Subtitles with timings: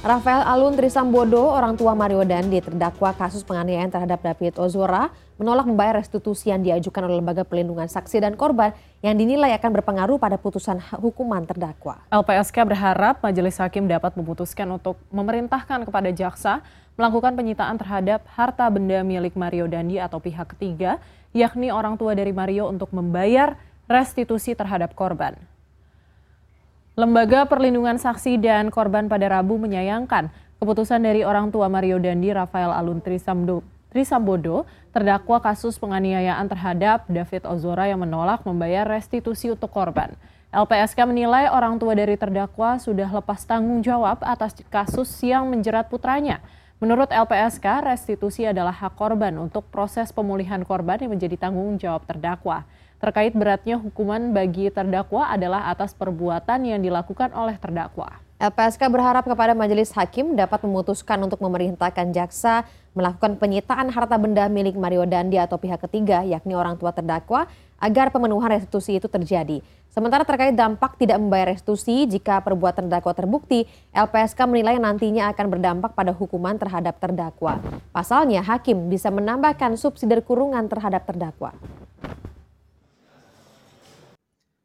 [0.00, 6.00] Rafael Alun Trisambodo, orang tua Mario Dandi terdakwa kasus penganiayaan terhadap David Ozora, menolak membayar
[6.00, 8.72] restitusi yang diajukan oleh Lembaga Pelindungan Saksi dan Korban
[9.04, 12.00] yang dinilai akan berpengaruh pada putusan hukuman terdakwa.
[12.08, 16.64] LPSK berharap majelis hakim dapat memutuskan untuk memerintahkan kepada jaksa
[16.96, 20.96] melakukan penyitaan terhadap harta benda milik Mario Dandi atau pihak ketiga,
[21.36, 25.36] yakni orang tua dari Mario untuk membayar restitusi terhadap korban.
[27.00, 30.28] Lembaga Perlindungan Saksi dan Korban pada Rabu menyayangkan
[30.60, 37.48] keputusan dari orang tua Mario Dandi Rafael Alun Trisamdo, Trisambodo terdakwa kasus penganiayaan terhadap David
[37.48, 40.12] Ozora yang menolak membayar restitusi untuk korban.
[40.52, 46.44] LPSK menilai orang tua dari terdakwa sudah lepas tanggung jawab atas kasus yang menjerat putranya.
[46.84, 52.68] Menurut LPSK, restitusi adalah hak korban untuk proses pemulihan korban yang menjadi tanggung jawab terdakwa
[53.00, 58.20] terkait beratnya hukuman bagi terdakwa adalah atas perbuatan yang dilakukan oleh terdakwa.
[58.40, 62.64] LPSK berharap kepada majelis hakim dapat memutuskan untuk memerintahkan jaksa
[62.96, 67.46] melakukan penyitaan harta benda milik Mario Dandi atau pihak ketiga, yakni orang tua terdakwa,
[67.78, 69.62] agar pemenuhan restitusi itu terjadi.
[69.90, 75.94] Sementara terkait dampak tidak membayar restitusi jika perbuatan terdakwa terbukti, LPSK menilai nantinya akan berdampak
[75.94, 77.58] pada hukuman terhadap terdakwa.
[77.90, 81.54] Pasalnya, hakim bisa menambahkan subsidi kurungan terhadap terdakwa.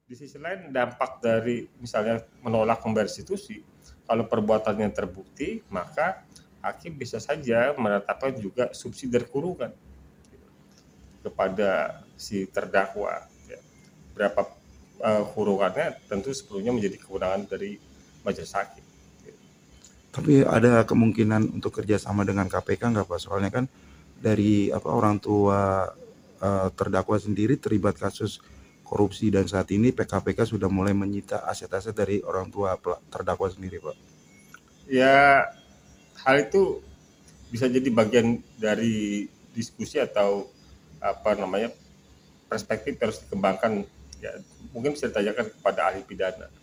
[0.06, 3.58] Di sisi lain dampak dari misalnya menolak restitusi,
[4.06, 6.22] kalau perbuatannya terbukti, maka
[6.61, 9.73] hakim bisa saja menetapkan juga subsidi kurungan
[11.26, 13.26] kepada si terdakwa.
[13.50, 13.58] Ya.
[14.14, 14.45] Berapa
[15.02, 17.81] uh, kurungannya tentu sebelumnya menjadi kewenangan dari
[18.22, 18.86] majelis hakim.
[20.14, 23.20] Tapi ada kemungkinan untuk kerjasama dengan KPK nggak Pak?
[23.20, 23.66] Soalnya kan
[24.22, 25.89] dari apa orang tua
[26.39, 28.39] uh, terdakwa sendiri terlibat kasus
[28.86, 32.78] korupsi dan saat ini PKPK sudah mulai menyita aset-aset dari orang tua
[33.09, 33.97] terdakwa sendiri, Pak.
[34.86, 35.50] Ya,
[36.22, 36.86] hal itu
[37.50, 39.25] bisa jadi bagian dari
[39.58, 40.45] diskusi atau
[41.02, 41.73] apa namanya
[42.45, 43.82] perspektif harus dikembangkan.
[44.21, 44.37] Ya,
[44.70, 46.48] mungkin bisa ditanyakan kepada ahli pidana.